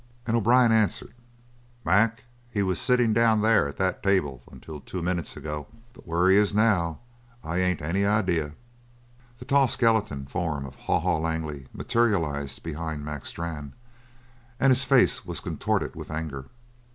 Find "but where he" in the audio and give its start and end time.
5.93-6.37